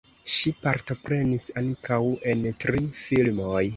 Ŝi 0.35 0.53
partoprenis 0.61 1.45
ankaŭ 1.63 2.01
en 2.33 2.43
tri 2.65 2.83
filmoj. 3.07 3.63